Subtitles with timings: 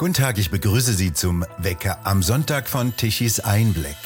[0.00, 3.98] Guten Tag, ich begrüße Sie zum Wecker am Sonntag von Tichys Einblick.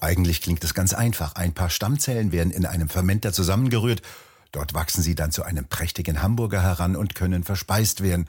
[0.00, 1.36] Eigentlich klingt es ganz einfach.
[1.36, 4.02] Ein paar Stammzellen werden in einem Fermenter zusammengerührt.
[4.50, 8.28] Dort wachsen sie dann zu einem prächtigen Hamburger heran und können verspeist werden.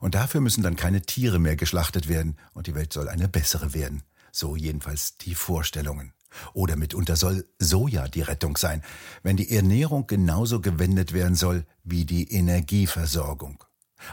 [0.00, 3.72] Und dafür müssen dann keine Tiere mehr geschlachtet werden und die Welt soll eine bessere
[3.72, 4.02] werden.
[4.32, 6.14] So jedenfalls die Vorstellungen.
[6.52, 8.82] Oder mitunter soll Soja die Rettung sein,
[9.22, 13.62] wenn die Ernährung genauso gewendet werden soll wie die Energieversorgung.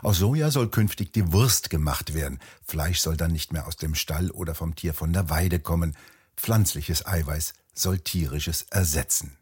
[0.01, 2.39] Aus Soja soll künftig die Wurst gemacht werden.
[2.63, 5.95] Fleisch soll dann nicht mehr aus dem Stall oder vom Tier von der Weide kommen.
[6.35, 9.37] Pflanzliches Eiweiß soll tierisches ersetzen.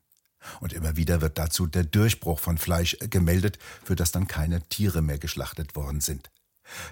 [0.60, 5.02] Und immer wieder wird dazu der Durchbruch von Fleisch gemeldet, für das dann keine Tiere
[5.02, 6.30] mehr geschlachtet worden sind.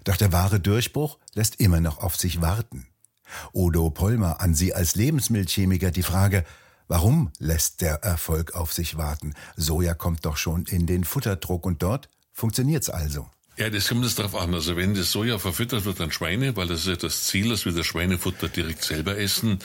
[0.04, 2.88] Doch der wahre Durchbruch lässt immer noch auf sich warten.
[3.54, 6.46] Udo Pollmer an Sie als Lebensmittelchemiker die Frage,
[6.88, 9.34] warum lässt der Erfolg auf sich warten?
[9.56, 13.30] Soja kommt doch schon in den Futterdruck und dort funktioniert's also.
[13.58, 14.54] Ja, das kommt es darauf an.
[14.54, 17.66] Also wenn das Soja verfüttert wird an Schweine, weil das ist ja das Ziel, dass
[17.66, 19.60] wir das Schweinefutter direkt selber essen,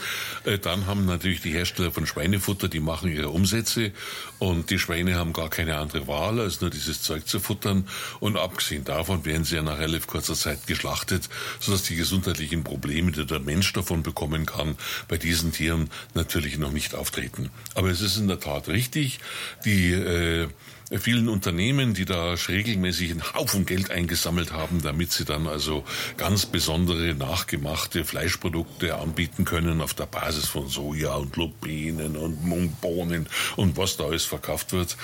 [0.45, 3.93] äh, dann haben natürlich die Hersteller von Schweinefutter, die machen ihre Umsätze
[4.41, 7.89] und die Schweine haben gar keine andere Wahl, als nur dieses Zeug zu futtern.
[8.19, 11.29] Und abgesehen davon werden sie ja nach relativ kurzer Zeit geschlachtet,
[11.61, 16.73] sodass die gesundheitlichen Probleme, die der Mensch davon bekommen kann, bei diesen Tieren natürlich noch
[16.73, 17.51] nicht auftreten.
[17.77, 19.21] Aber es ist in der Tat richtig,
[19.65, 20.49] die äh,
[20.93, 25.85] vielen Unternehmen, die da regelmäßig einen Haufen Geld eingesammelt haben, damit sie dann also
[26.17, 33.27] ganz besondere nachgemachte Fleischprodukte anbieten können auf der Basis von Soja und Lupinen und Mungbohnen
[33.57, 34.97] und was da alles verkauft wird.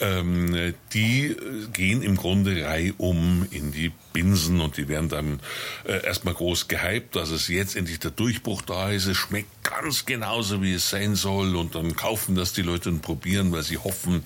[0.00, 1.36] Ähm, die
[1.72, 5.40] gehen im Grunde reihum in die Binsen und die werden dann
[5.84, 9.06] äh, erstmal groß gehypt, dass es jetzt endlich der Durchbruch da ist.
[9.06, 13.02] Es schmeckt ganz genauso, wie es sein soll und dann kaufen das die Leute und
[13.02, 14.22] probieren, weil sie hoffen,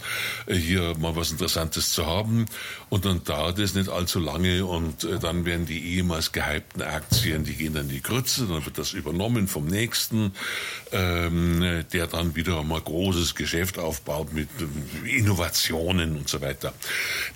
[0.47, 2.47] äh, hier mal was Interessantes zu haben.
[2.89, 7.45] Und dann dauert es nicht allzu lange und äh, dann werden die ehemals gehypten Aktien,
[7.45, 10.33] die gehen dann die Grütze, dann wird das übernommen vom nächsten,
[10.93, 16.73] ähm, der dann wieder mal großes Geschäft aufbaut mit äh, Innovationen und so weiter.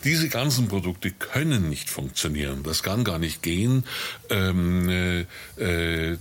[0.05, 2.63] Diese ganzen Produkte können nicht funktionieren.
[2.63, 3.85] Das kann gar nicht gehen.
[4.31, 5.21] Ähm, äh,
[5.59, 6.19] äh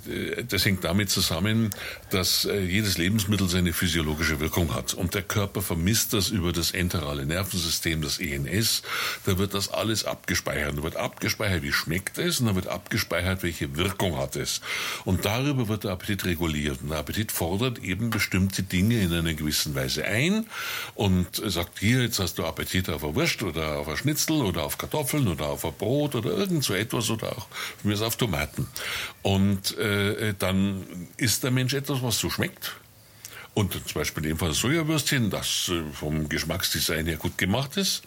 [0.47, 1.69] das hängt damit zusammen,
[2.09, 4.93] dass äh, jedes Lebensmittel seine physiologische Wirkung hat.
[4.93, 8.83] Und der Körper vermisst das über das enterale Nervensystem, das ENS.
[9.25, 10.77] Da wird das alles abgespeichert.
[10.77, 14.61] Da wird abgespeichert, wie schmeckt es, und da wird abgespeichert, welche Wirkung hat es.
[15.05, 16.81] Und darüber wird der Appetit reguliert.
[16.81, 20.45] Und der Appetit fordert eben bestimmte Dinge in einer gewissen Weise ein
[20.95, 24.63] und sagt, hier, jetzt hast du Appetit auf eine Wurst oder auf ein Schnitzel oder
[24.63, 27.47] auf Kartoffeln oder auf ein Brot oder irgend so etwas oder auch
[27.83, 28.67] mir auf Tomaten.
[29.21, 32.73] Und äh, dann isst der Mensch etwas, was so schmeckt.
[33.53, 38.03] Und zum Beispiel in dem Fall Sojawürstchen, das äh, vom Geschmacksdesign her gut gemacht ist.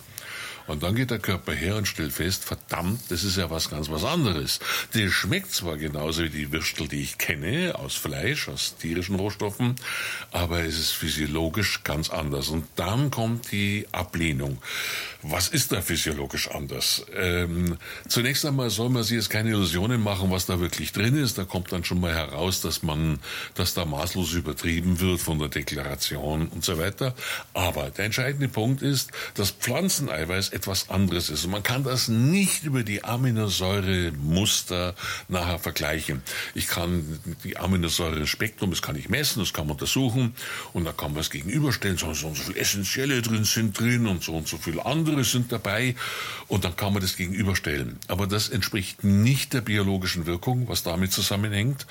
[0.66, 3.91] Und dann geht der Körper her und stellt fest, verdammt, das ist ja was ganz
[3.91, 4.60] was anderes.
[4.94, 9.76] Die schmeckt zwar genauso wie die Würstel, die ich kenne, aus Fleisch, aus tierischen Rohstoffen,
[10.30, 12.48] aber es ist physiologisch ganz anders.
[12.48, 14.58] Und dann kommt die Ablehnung.
[15.22, 17.06] Was ist da physiologisch anders?
[17.14, 21.38] Ähm, zunächst einmal soll man sich jetzt keine Illusionen machen, was da wirklich drin ist.
[21.38, 23.19] Da kommt dann schon mal heraus, dass man,
[23.54, 27.14] dass da maßlos übertrieben wird von der Deklaration und so weiter.
[27.54, 31.44] Aber der entscheidende Punkt ist, dass Pflanzeneiweiß etwas anderes ist.
[31.44, 34.94] Und man kann das nicht über die Aminosäuremuster
[35.28, 36.22] nachher vergleichen.
[36.54, 40.34] Ich kann die Aminosäure-Spektrum, das kann ich messen, das kann man untersuchen
[40.72, 44.22] und da kann man es gegenüberstellen, so, und so viele Essentielle drin sind drin und
[44.22, 45.97] so und so viele andere sind dabei
[46.48, 47.98] und dann kann man das gegenüberstellen.
[48.09, 51.86] Aber das entspricht nicht der biologischen Wirkung, was damit zusammenhängt,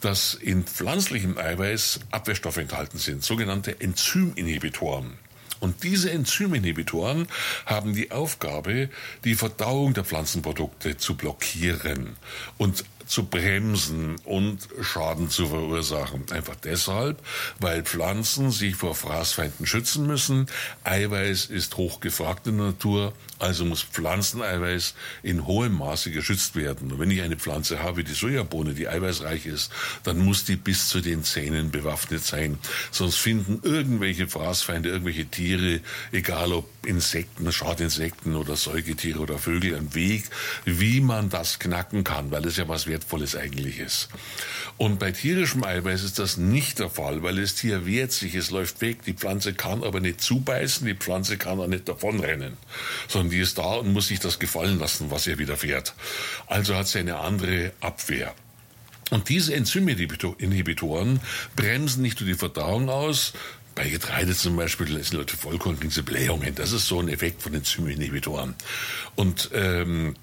[0.00, 5.25] dass in pflanzlichem Eiweiß Abwehrstoffe enthalten sind, sogenannte Enzyminhibitoren.
[5.60, 7.28] Und diese Enzyminhibitoren
[7.64, 8.90] haben die Aufgabe,
[9.24, 12.16] die Verdauung der Pflanzenprodukte zu blockieren.
[12.58, 16.24] Und zu bremsen und Schaden zu verursachen.
[16.30, 17.22] Einfach deshalb,
[17.60, 20.46] weil Pflanzen sich vor Fraßfeinden schützen müssen.
[20.84, 26.92] Eiweiß ist hochgefragt in der Natur, also muss Pflanzeneiweiß in hohem Maße geschützt werden.
[26.92, 29.70] Und wenn ich eine Pflanze habe, die Sojabohne, die eiweißreich ist,
[30.02, 32.58] dann muss die bis zu den Zähnen bewaffnet sein.
[32.90, 35.80] Sonst finden irgendwelche Fraßfeinde, irgendwelche Tiere,
[36.12, 40.24] egal ob Insekten, Schadinsekten oder Säugetiere oder Vögel, einen Weg,
[40.64, 44.08] wie man das knacken kann, weil es ja was Wertvolles eigentlich ist.
[44.78, 48.50] Und bei tierischem Eiweiß ist das nicht der Fall, weil das Tier wehrt sich, es
[48.50, 52.56] läuft weg, die Pflanze kann aber nicht zubeißen, die Pflanze kann auch nicht davonrennen,
[53.08, 55.94] sondern die ist da und muss sich das gefallen lassen, was ihr widerfährt.
[56.46, 58.34] Also hat sie eine andere Abwehr.
[59.10, 61.20] Und diese Enzyminhibitoren
[61.54, 63.34] bremsen nicht nur die Verdauung aus,
[63.76, 66.54] bei Getreide zum Beispiel sind Leute Vollkorn diese Blähungen.
[66.54, 68.54] Das ist so ein Effekt von Enzyminhibitoren.
[69.16, 70.16] Und ähm,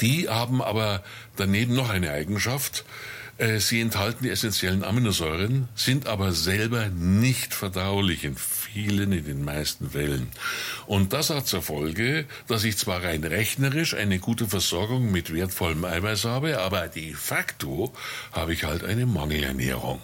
[0.00, 1.02] Die haben aber
[1.36, 2.84] daneben noch eine Eigenschaft.
[3.40, 9.44] Äh, sie enthalten die essentiellen Aminosäuren, sind aber selber nicht verdaulich in vielen, in den
[9.44, 10.28] meisten Fällen.
[10.86, 15.86] Und das hat zur Folge, dass ich zwar rein rechnerisch eine gute Versorgung mit wertvollem
[15.86, 17.94] Eiweiß habe, aber de facto
[18.32, 20.02] habe ich halt eine Mangelernährung.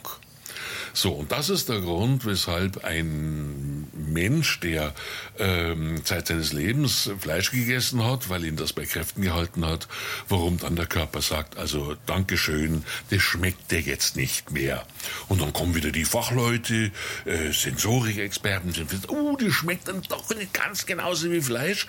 [0.94, 3.75] So, und das ist der Grund, weshalb ein
[4.17, 4.95] Mensch, der
[5.39, 9.89] ähm, Zeit seines Lebens Fleisch gegessen hat, weil ihn das bei Kräften gehalten hat,
[10.31, 14.87] warum dann der Körper sagt, also Dankeschön, das schmeckt dir jetzt nicht mehr.
[15.29, 16.91] Und dann kommen wieder die Fachleute,
[17.27, 21.87] äh, Sensorikexperten, sind oh, das schmeckt dann doch nicht ganz genauso wie Fleisch.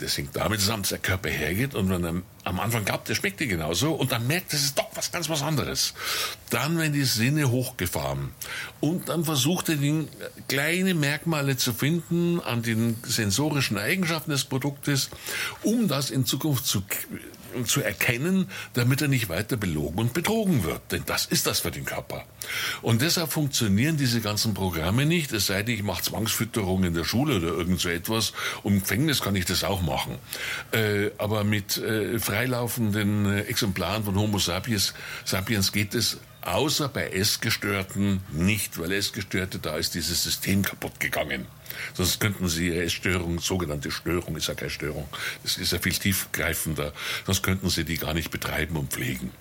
[0.00, 3.14] Das hängt damit zusammen, dass der Körper hergeht und wenn er am Anfang glaubt, der
[3.14, 5.94] schmeckt dir genauso und dann merkt, das ist doch was ganz was anderes.
[6.50, 8.32] Dann werden die Sinne hochgefahren
[8.80, 9.76] und dann versucht er,
[10.48, 15.10] kleine Merkmale zu finden an den sensorischen Eigenschaften des Produktes,
[15.62, 16.82] um das in Zukunft zu
[17.66, 20.80] zu erkennen, damit er nicht weiter belogen und betrogen wird.
[20.92, 22.24] Denn das ist das für den Körper.
[22.82, 27.04] Und deshalb funktionieren diese ganzen Programme nicht, es sei denn, ich mache Zwangsfütterung in der
[27.04, 28.32] Schule oder irgend so etwas.
[28.64, 30.16] Im Gefängnis kann ich das auch machen.
[30.72, 34.94] Äh, aber mit äh, freilaufenden äh, Exemplaren von Homo sapiens,
[35.24, 41.46] sapiens geht es außer bei Essgestörten nicht, weil Essgestörte, da ist dieses System kaputt gegangen.
[41.94, 45.08] Sonst könnten sie ihre Essstörung, sogenannte Störung, ist ja keine Störung,
[45.42, 46.92] das ist ja viel tiefgreifender,
[47.26, 49.32] sonst könnten sie die gar nicht betreiben und pflegen.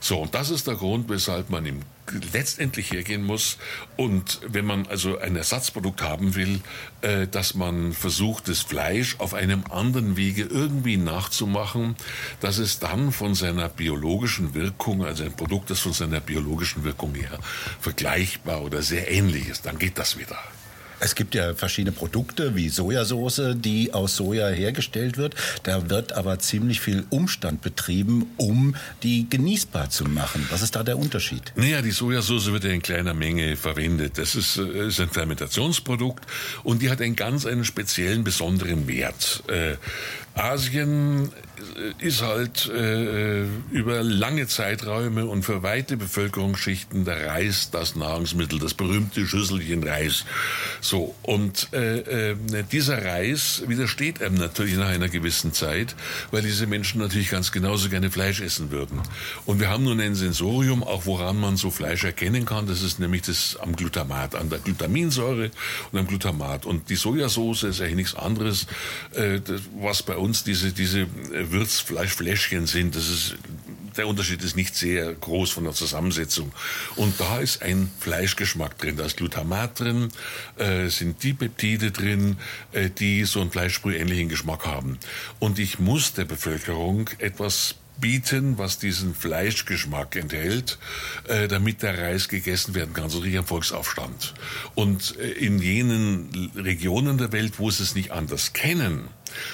[0.00, 1.80] So, und das ist der Grund, weshalb man ihm
[2.32, 3.58] letztendlich hergehen muss
[3.96, 6.60] und wenn man also ein Ersatzprodukt haben will,
[7.00, 11.96] äh, dass man versucht, das Fleisch auf einem anderen Wege irgendwie nachzumachen,
[12.40, 17.14] dass es dann von seiner biologischen Wirkung, also ein Produkt, das von seiner biologischen Wirkung
[17.14, 17.38] her
[17.80, 20.38] vergleichbar oder sehr ähnlich ist, dann geht das wieder.
[20.98, 25.34] Es gibt ja verschiedene Produkte wie Sojasauce, die aus Soja hergestellt wird.
[25.62, 30.46] Da wird aber ziemlich viel Umstand betrieben, um die genießbar zu machen.
[30.50, 31.52] Was ist da der Unterschied?
[31.54, 34.16] Naja, die Sojasauce wird ja in kleiner Menge verwendet.
[34.16, 36.24] Das ist, äh, ist ein Fermentationsprodukt
[36.64, 39.42] und die hat einen ganz einen speziellen, besonderen Wert.
[39.48, 39.76] Äh,
[40.34, 41.30] Asien
[41.98, 48.74] ist halt äh, über lange Zeiträume und für weite Bevölkerungsschichten der Reis das Nahrungsmittel, das
[48.74, 50.24] berühmte Schüsselchen Reis.
[50.80, 52.36] So und äh, äh,
[52.70, 55.96] dieser Reis widersteht einem natürlich nach einer gewissen Zeit,
[56.30, 59.00] weil diese Menschen natürlich ganz genauso gerne Fleisch essen würden.
[59.44, 62.66] Und wir haben nun ein Sensorium, auch woran man so Fleisch erkennen kann.
[62.66, 65.50] Das ist nämlich das am Glutamat, an der Glutaminsäure
[65.92, 66.66] und am Glutamat.
[66.66, 68.66] Und die Sojasauce ist eigentlich nichts anderes,
[69.14, 69.40] äh,
[69.80, 72.96] was bei uns diese diese äh, Würzfleischfläschchen sind.
[72.96, 73.36] Das ist,
[73.96, 76.52] der Unterschied ist nicht sehr groß von der Zusammensetzung.
[76.96, 78.96] Und da ist ein Fleischgeschmack drin.
[78.96, 80.08] Da ist Glutamat drin,
[80.56, 82.36] äh, sind die Peptide drin,
[82.72, 84.98] äh, die so einen Fleischbrühähnlichen Geschmack haben.
[85.38, 90.78] Und ich muss der Bevölkerung etwas bieten, was diesen Fleischgeschmack enthält,
[91.28, 94.34] äh, damit der Reis gegessen werden kann, so richtig ein Volksaufstand.
[94.74, 99.08] Und äh, in jenen Regionen der Welt, wo sie es nicht anders kennen,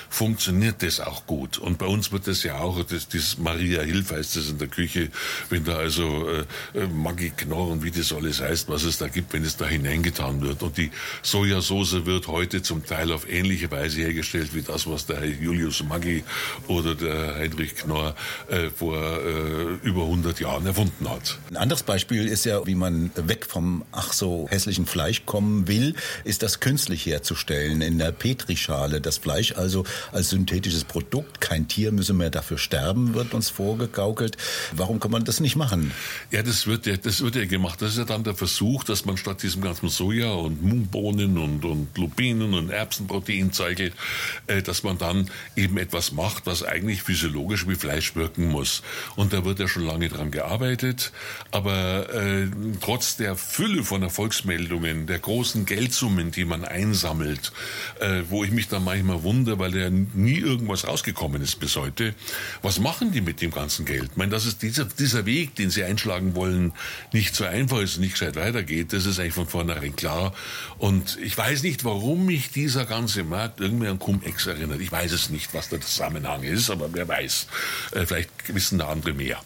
[0.08, 1.58] funktioniert das auch gut.
[1.58, 4.68] Und bei uns wird das ja auch, das, das Maria Hilf heißt das in der
[4.68, 5.08] Küche,
[5.50, 6.44] wenn da also äh,
[6.78, 9.66] äh Maggi Knorr und wie das alles heißt, was es da gibt, wenn es da
[9.66, 10.62] hineingetan wird.
[10.62, 10.90] Und die
[11.22, 16.24] Sojasauce wird heute zum Teil auf ähnliche Weise hergestellt wie das, was der Julius Maggi
[16.68, 18.14] oder der Heinrich Knorr
[18.48, 21.38] äh, vor äh, über 100 Jahren erfunden hat.
[21.50, 25.94] Ein anderes Beispiel ist ja, wie man weg vom ach so hässlichen Fleisch kommen will,
[26.24, 29.00] ist das künstlich herzustellen in der Petrischale.
[29.00, 31.40] Das Fleisch also als synthetisches Produkt.
[31.40, 34.36] Kein Tier müsse mehr dafür sterben, wird uns vorgegaukelt.
[34.76, 35.92] Warum kann man das nicht machen?
[36.30, 37.80] Ja, das wird ja, das wird ja gemacht.
[37.80, 41.64] Das ist ja dann der Versuch, dass man statt diesem ganzen Soja und Mungbohnen und,
[41.64, 43.92] und Lupinen und Erbsenproteinzeug,
[44.46, 48.82] äh, dass man dann eben etwas macht, was eigentlich physiologisch wie Fleisch wirken muss.
[49.16, 51.12] Und da wird ja schon lange dran gearbeitet.
[51.50, 52.48] Aber äh,
[52.80, 57.52] trotz der Fülle von Erfolgsmeldungen, der großen Geldsummen, die man einsammelt,
[58.00, 61.76] äh, wo ich mich dann manchmal wundere, Wunder, weil ja nie irgendwas rausgekommen ist bis
[61.76, 62.14] heute.
[62.62, 64.10] Was machen die mit dem ganzen Geld?
[64.12, 66.72] Ich meine, dass es dieser, dieser Weg, den sie einschlagen wollen,
[67.12, 70.34] nicht so einfach ist, nicht gescheit weitergeht, das ist eigentlich von vornherein klar.
[70.78, 74.80] Und ich weiß nicht, warum mich dieser ganze Markt irgendwie an Cum-Ex erinnert.
[74.80, 77.46] Ich weiß es nicht, was der Zusammenhang ist, aber wer weiß.
[77.92, 79.40] Äh, vielleicht wissen da andere mehr.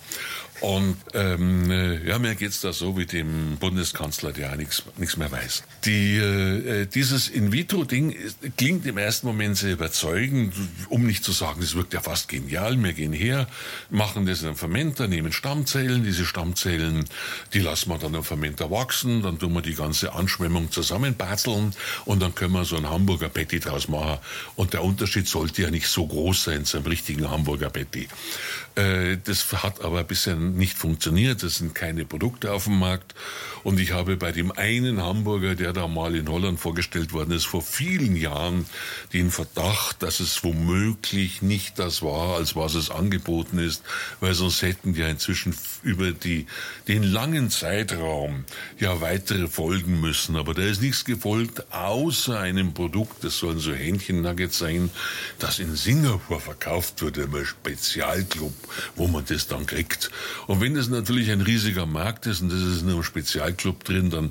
[0.60, 5.30] Und ähm, äh, ja, mir geht's da so wie dem Bundeskanzler, der ja nichts mehr
[5.30, 5.62] weiß.
[5.84, 8.16] Die, äh, dieses In-vitro-Ding
[8.56, 10.54] klingt im ersten Moment sehr überzeugend,
[10.88, 12.82] um nicht zu sagen, das wirkt ja fast genial.
[12.82, 13.48] Wir gehen her,
[13.90, 17.04] machen das in einem Fermenter, nehmen Stammzellen, diese Stammzellen,
[17.52, 21.74] die lassen wir dann im Fermenter wachsen, dann tun wir die ganze Anschwemmung zusammenbatzeln
[22.06, 24.18] und dann können wir so ein Hamburger Patty draus machen.
[24.54, 28.08] Und der Unterschied sollte ja nicht so groß sein zu einem richtigen Hamburger Patty.
[28.74, 30.04] Äh, das hat aber
[30.46, 31.42] bisher nicht funktioniert.
[31.42, 33.14] Es sind keine Produkte auf dem Markt.
[33.62, 37.46] Und ich habe bei dem einen Hamburger, der da mal in Holland vorgestellt worden ist,
[37.46, 38.66] vor vielen Jahren
[39.12, 43.82] den Verdacht, dass es womöglich nicht das war, als was es angeboten ist,
[44.20, 46.46] weil sonst hätten ja inzwischen über die,
[46.86, 48.44] den langen Zeitraum
[48.78, 50.36] ja weitere folgen müssen.
[50.36, 54.90] Aber da ist nichts gefolgt, außer einem Produkt, das sollen so Hähnchennuggets sein,
[55.40, 58.54] das in Singapur verkauft wird, im Spezialclub,
[58.94, 60.10] wo man das dann kriegt.
[60.46, 64.10] Und wenn das natürlich ein riesiger Markt ist und das ist in einem Spezialclub drin,
[64.10, 64.30] dann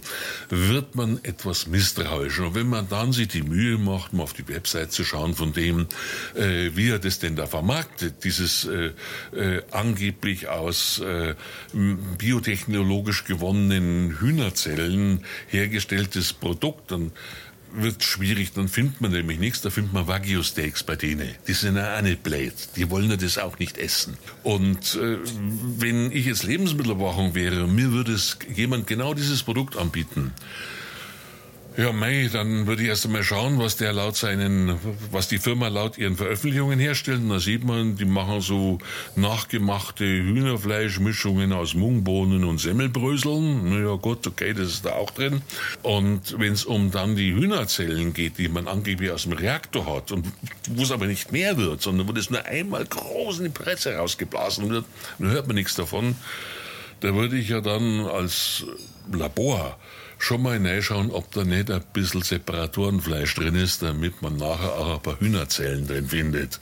[0.50, 2.40] wird man etwas misstrauisch.
[2.40, 5.54] Und wenn man dann sich die Mühe macht, mal auf die Website zu schauen von
[5.54, 5.88] dem,
[6.36, 8.92] äh, wie er das denn da vermarktet, dieses äh,
[9.36, 11.36] äh, angeblich aus äh,
[12.18, 17.12] biotechnologisch gewonnenen Hühnerzellen hergestelltes Produkt, dann
[17.76, 21.30] wird schwierig, dann findet man nämlich nichts, da findet man Wagyu-Steaks bei denen.
[21.48, 24.18] Die sind ja auch nicht blöd, die wollen ja das auch nicht essen.
[24.44, 25.18] Und äh,
[25.78, 30.34] wenn ich jetzt Lebensmittelüberwachung wäre, mir würde es jemand genau dieses Produkt anbieten,
[31.78, 34.80] ja, May, dann würde ich erst einmal schauen, was der laut seinen,
[35.12, 37.20] was die Firma laut ihren Veröffentlichungen herstellt.
[37.20, 38.78] Und da sieht man, die machen so
[39.16, 43.70] nachgemachte Hühnerfleischmischungen aus Mungbohnen und Semmelbröseln.
[43.70, 45.42] Na ja, gut, okay, das ist da auch drin.
[45.84, 50.14] Und wenn es um dann die Hühnerzellen geht, die man angeblich aus dem Reaktor hat
[50.14, 50.26] und
[50.70, 53.96] wo es aber nicht mehr wird, sondern wo das nur einmal groß in die Presse
[53.96, 54.86] rausgeblasen wird,
[55.20, 56.16] dann hört man nichts davon.
[57.02, 58.64] Da würde ich ja dann als
[59.12, 59.78] Labor
[60.18, 64.96] schon mal hineinschauen, ob da nicht ein bisschen Separatorenfleisch drin ist, damit man nachher auch
[64.96, 66.60] ein paar Hühnerzellen drin findet.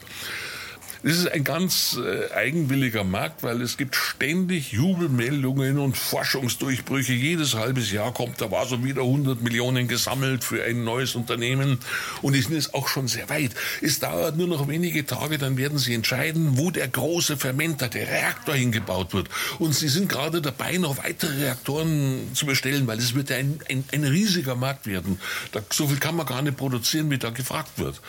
[1.03, 7.11] Das ist ein ganz äh, eigenwilliger Markt, weil es gibt ständig Jubelmeldungen und Forschungsdurchbrüche.
[7.11, 11.79] Jedes halbes Jahr kommt da war so wieder 100 Millionen gesammelt für ein neues Unternehmen
[12.21, 13.51] und die sind jetzt auch schon sehr weit.
[13.81, 18.07] Es dauert nur noch wenige Tage, dann werden sie entscheiden, wo der große Fermenter, der
[18.07, 19.27] Reaktor hingebaut wird.
[19.59, 23.83] Und sie sind gerade dabei, noch weitere Reaktoren zu bestellen, weil es wird ein, ein,
[23.91, 25.19] ein riesiger Markt werden.
[25.51, 27.99] Da, so viel kann man gar nicht produzieren, wie da gefragt wird.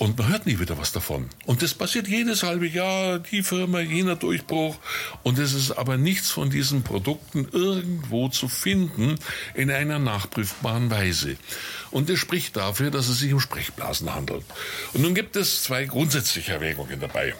[0.00, 1.28] Und man hört nie wieder was davon.
[1.44, 4.78] Und das passiert jedes halbe Jahr, die Firma, jener Durchbruch.
[5.24, 9.16] Und es ist aber nichts von diesen Produkten irgendwo zu finden
[9.52, 11.36] in einer nachprüfbaren Weise.
[11.90, 14.46] Und das spricht dafür, dass es sich um Sprechblasen handelt.
[14.94, 17.34] Und nun gibt es zwei grundsätzliche Erwägungen dabei.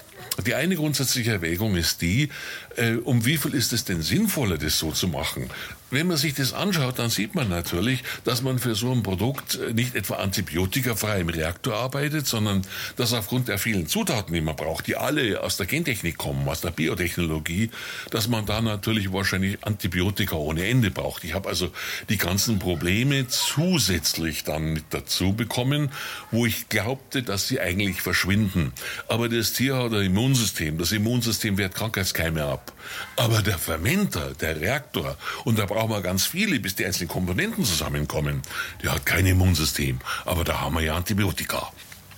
[0.46, 2.28] Die eine grundsätzliche Erwägung ist die,
[2.76, 5.48] äh, um wie viel ist es denn sinnvoller, das so zu machen?
[5.90, 9.58] Wenn man sich das anschaut, dann sieht man natürlich, dass man für so ein Produkt
[9.74, 12.62] nicht etwa antibiotikafrei im Reaktor arbeitet, sondern
[12.96, 16.60] dass aufgrund der vielen Zutaten, die man braucht, die alle aus der Gentechnik kommen, aus
[16.60, 17.70] der Biotechnologie,
[18.10, 21.24] dass man da natürlich wahrscheinlich Antibiotika ohne Ende braucht.
[21.24, 21.72] Ich habe also
[22.08, 25.90] die ganzen Probleme zusätzlich dann mit dazu bekommen,
[26.30, 28.72] wo ich glaubte, dass sie eigentlich verschwinden.
[29.08, 30.78] Aber das Tier hat ein Immunsystem.
[30.78, 32.72] Das Immunsystem wehrt Krankheitskeime ab.
[33.16, 37.64] Aber der Fermenter, der Reaktor, und da brauchen wir ganz viele, bis die einzelnen Komponenten
[37.64, 38.42] zusammenkommen,
[38.82, 39.98] der hat kein Immunsystem.
[40.26, 41.72] Aber da haben wir ja Antibiotika.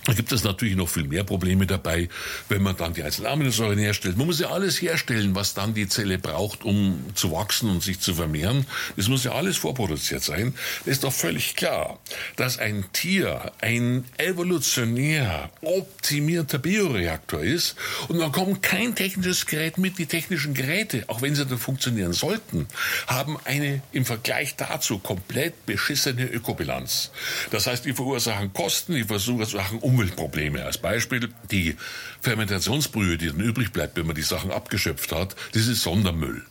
[0.05, 2.09] Da gibt es natürlich noch viel mehr Probleme dabei,
[2.49, 4.17] wenn man dann die einzelnen Aminosäuren herstellt.
[4.17, 8.01] Man muss ja alles herstellen, was dann die Zelle braucht, um zu wachsen und sich
[8.01, 8.65] zu vermehren.
[8.97, 10.53] Das muss ja alles vorproduziert sein.
[10.79, 11.99] Das ist doch völlig klar,
[12.35, 17.75] dass ein Tier ein evolutionär optimierter Bioreaktor ist
[18.09, 19.97] und dann kommt kein technisches Gerät mit.
[19.97, 22.67] Die technischen Geräte, auch wenn sie dann funktionieren sollten,
[23.07, 27.11] haben eine im Vergleich dazu komplett beschissene Ökobilanz.
[27.51, 30.65] Das heißt, die verursachen Kosten, die verursachen Umweltprobleme.
[30.65, 31.75] Als Beispiel die
[32.21, 36.43] Fermentationsbrühe, die dann übrig bleibt, wenn man die Sachen abgeschöpft hat, das ist Sondermüll.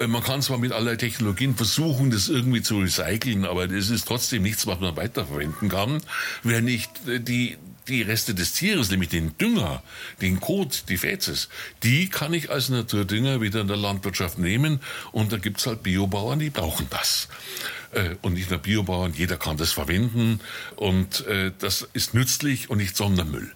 [0.00, 4.08] Äh, man kann zwar mit allerlei Technologien versuchen, das irgendwie zu recyceln, aber das ist
[4.08, 6.02] trotzdem nichts, was man weiterverwenden kann,
[6.42, 9.82] wenn nicht äh, die, die Reste des Tieres, nämlich den Dünger,
[10.20, 11.48] den Kot, die Fäzes,
[11.82, 14.80] die kann ich als Naturdünger wieder in der Landwirtschaft nehmen
[15.12, 17.28] und da gibt's halt Biobauern, die brauchen das.
[17.92, 20.40] Äh, und nicht nur Biobauern, jeder kann das verwenden
[20.76, 21.24] und
[21.58, 23.52] das ist nützlich und nicht Sondermüll.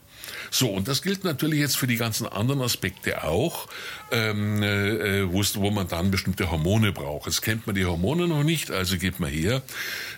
[0.54, 3.66] So, und das gilt natürlich jetzt für die ganzen anderen Aspekte auch,
[4.12, 7.26] ähm, äh, wo man dann bestimmte Hormone braucht.
[7.26, 9.62] Jetzt kennt man die Hormone noch nicht, also geht man her,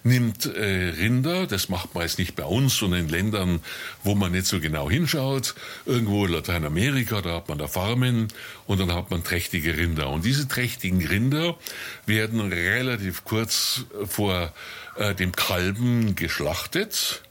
[0.05, 3.61] nimmt äh, Rinder, das macht man jetzt nicht bei uns, sondern in Ländern,
[4.05, 5.55] wo man nicht so genau hinschaut,
[5.87, 8.29] irgendwo in Lateinamerika, da hat man da Farmen
[8.67, 10.11] und dann hat man trächtige Rinder.
[10.11, 11.57] Und diese trächtigen Rinder
[12.05, 14.53] werden relativ kurz vor
[14.97, 17.23] äh, dem Kalben geschlachtet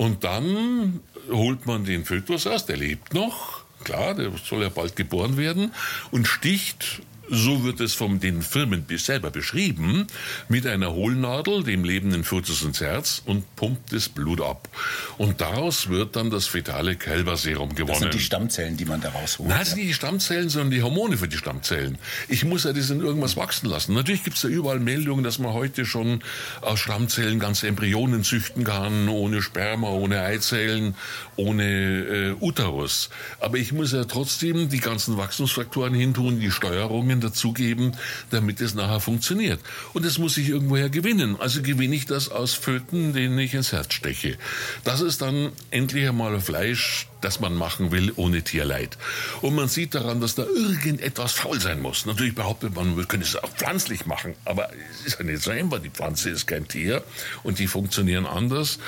[0.00, 4.96] und dann holt man den Fötus aus, der lebt noch, klar, der soll ja bald
[4.96, 5.74] geboren werden,
[6.10, 10.06] und sticht so wird es von den Firmen selber beschrieben,
[10.48, 14.68] mit einer Hohlnadel dem lebenden Fötus ins Herz und pumpt das Blut ab.
[15.16, 17.92] Und daraus wird dann das fetale Kälberserum gewonnen.
[17.92, 19.48] Das sind die Stammzellen, die man daraus holt.
[19.48, 21.98] Nein, das sind nicht die Stammzellen, sondern die Hormone für die Stammzellen.
[22.28, 23.94] Ich muss ja das in irgendwas wachsen lassen.
[23.94, 26.22] Natürlich gibt es ja überall Meldungen, dass man heute schon
[26.62, 30.96] aus Stammzellen ganze Embryonen züchten kann, ohne Sperma, ohne Eizellen,
[31.36, 33.10] ohne äh, Uterus.
[33.38, 37.96] Aber ich muss ja trotzdem die ganzen Wachstumsfaktoren hintun, die Steuerungen Prozent dazugeben,
[38.30, 39.60] damit es nachher funktioniert.
[39.92, 41.36] Und das muss ich irgendwoher gewinnen.
[41.38, 44.36] Also gewinne ich das aus Föten, denen ich ins Herz steche.
[44.84, 48.96] Das ist dann endlich einmal Fleisch, das man machen will ohne Tierleid.
[49.40, 52.06] Und man sieht daran, dass da irgendetwas faul sein muss.
[52.06, 55.50] Natürlich behauptet man, wir können es auch pflanzlich machen, aber es ist ja nicht so
[55.50, 55.78] einfach.
[55.80, 57.02] Die Pflanze ist kein Tier
[57.42, 58.78] und die funktionieren anders.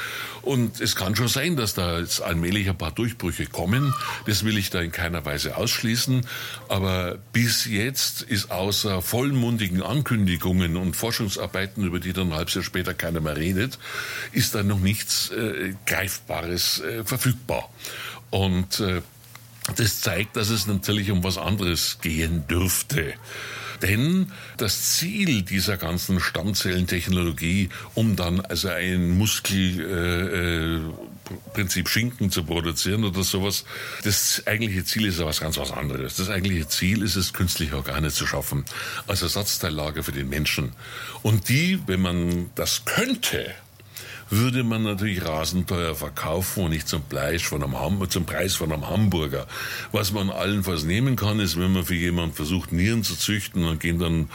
[0.42, 3.94] Und es kann schon sein, dass da jetzt allmählich ein paar Durchbrüche kommen.
[4.26, 6.26] Das will ich da in keiner Weise ausschließen.
[6.68, 12.64] Aber bis jetzt ist außer vollmundigen Ankündigungen und Forschungsarbeiten, über die dann ein halbes Jahr
[12.64, 13.78] später keiner mehr redet,
[14.32, 17.70] ist da noch nichts äh, Greifbares äh, verfügbar.
[18.32, 19.02] Und äh,
[19.76, 23.14] das zeigt, dass es natürlich um was anderes gehen dürfte.
[23.82, 30.96] Denn das Ziel dieser ganzen Stammzellentechnologie, um dann also ein Muskelprinzip
[31.56, 33.64] äh, äh, Schinken zu produzieren oder sowas,
[34.04, 36.16] das eigentliche Ziel ist ja was ganz was anderes.
[36.16, 38.64] Das eigentliche Ziel ist es, künstliche Organe zu schaffen,
[39.08, 40.72] als Ersatzteillager für den Menschen.
[41.22, 43.52] Und die, wenn man das könnte,
[44.32, 48.54] würde man natürlich rasend teuer verkaufen und nicht zum, Preis von einem Ham zum Preis
[48.54, 49.46] von einem Hamburger.
[49.92, 53.78] Was man allenfalls nehmen kann, ist, wenn man für jemanden versucht, Nieren zu züchten, dann
[53.78, 54.30] gehen dann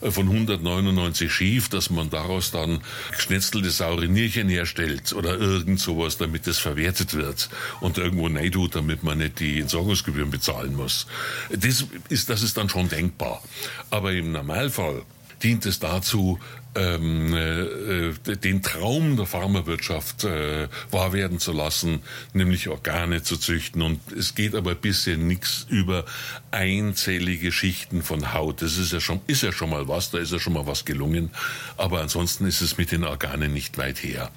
[0.00, 2.80] äh, von 199 schief, dass man daraus dann
[3.14, 9.02] geschnetzelte saure Nierchen herstellt oder irgend sowas, damit es verwertet wird und irgendwo tut, damit
[9.02, 11.06] man nicht die Entsorgungsgebühren bezahlen muss.
[11.50, 13.42] Das ist, das ist dann schon denkbar.
[13.90, 15.02] Aber im Normalfall
[15.42, 16.38] dient es dazu,
[16.74, 22.02] ähm, äh, den Traum der Pharmawirtschaft äh, wahr werden zu lassen,
[22.32, 23.82] nämlich Organe zu züchten.
[23.82, 26.04] Und es geht aber bisher nichts über
[26.50, 28.62] einzellige Schichten von Haut.
[28.62, 30.84] Das ist ja schon, ist ja schon mal was, da ist ja schon mal was
[30.84, 31.30] gelungen.
[31.76, 34.30] Aber ansonsten ist es mit den Organen nicht weit her.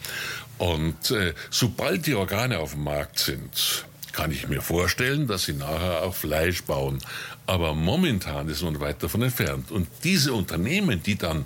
[0.58, 5.54] Und äh, sobald die Organe auf dem Markt sind, kann ich mir vorstellen, dass sie
[5.54, 7.00] nachher auch Fleisch bauen.
[7.48, 9.72] Aber momentan ist man weit davon entfernt.
[9.72, 11.46] Und diese Unternehmen, die dann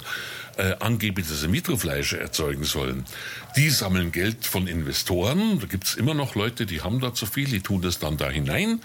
[0.60, 3.06] äh, angeblich das In-vitro-Fleisch erzeugen sollen,
[3.56, 5.60] die sammeln Geld von Investoren.
[5.60, 8.18] Da gibt es immer noch Leute, die haben da zu viel, die tun das dann
[8.18, 8.82] da hinein.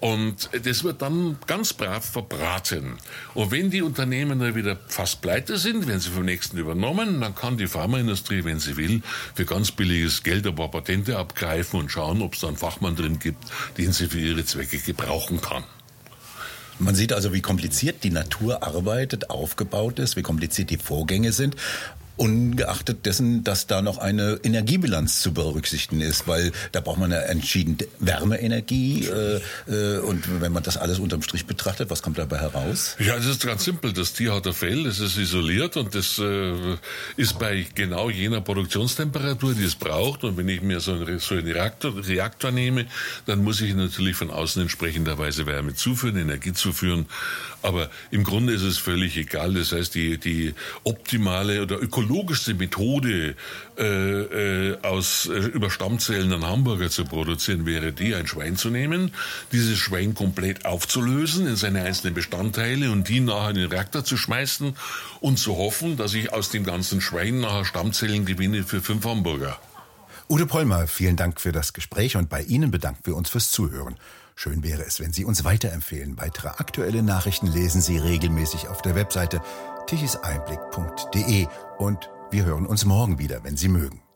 [0.00, 2.98] Und das wird dann ganz brav verbraten.
[3.34, 7.34] Und wenn die Unternehmen dann wieder fast pleite sind, wenn sie vom nächsten übernommen, dann
[7.34, 9.02] kann die Pharmaindustrie, wenn sie will,
[9.34, 12.94] für ganz billiges Geld ein paar Patente abgreifen und schauen, ob es da einen Fachmann
[12.94, 13.42] drin gibt,
[13.76, 15.64] den sie für ihre Zwecke gebrauchen kann.
[16.78, 21.56] Man sieht also, wie kompliziert die Natur arbeitet, aufgebaut ist, wie kompliziert die Vorgänge sind
[22.18, 27.20] ungeachtet dessen, dass da noch eine Energiebilanz zu berücksichtigen ist, weil da braucht man ja
[27.20, 29.40] entschieden Wärmeenergie äh,
[29.72, 32.96] äh, und wenn man das alles unterm Strich betrachtet, was kommt dabei heraus?
[32.98, 33.92] Ja, das ist ganz simpel.
[33.92, 36.76] Das Tier hat ein Fell, es ist isoliert und das äh,
[37.16, 40.24] ist bei genau jener Produktionstemperatur, die es braucht.
[40.24, 42.86] Und wenn ich mir so einen, so einen Reaktor, Reaktor nehme,
[43.26, 47.06] dann muss ich natürlich von außen entsprechenderweise Wärme zuführen, Energie zuführen.
[47.62, 49.54] Aber im Grunde ist es völlig egal.
[49.54, 50.54] Das heißt, die, die
[50.84, 53.36] optimale oder ökologische ökologischste Methode,
[53.76, 58.70] äh, äh, aus äh, über Stammzellen einen Hamburger zu produzieren, wäre die, ein Schwein zu
[58.70, 59.12] nehmen,
[59.52, 64.16] dieses Schwein komplett aufzulösen in seine einzelnen Bestandteile und die nachher in den Reaktor zu
[64.16, 64.74] schmeißen
[65.20, 69.58] und zu hoffen, dass ich aus dem ganzen Schwein nachher Stammzellen gewinne für fünf Hamburger.
[70.28, 73.96] Ude Pollmer, vielen Dank für das Gespräch und bei Ihnen bedanken wir uns fürs Zuhören.
[74.34, 76.16] Schön wäre es, wenn Sie uns weiterempfehlen.
[76.16, 79.40] Weitere aktuelle Nachrichten lesen Sie regelmäßig auf der Webseite
[79.88, 81.46] tichiseinblick.de
[81.78, 84.07] und wir hören uns morgen wieder, wenn Sie mögen.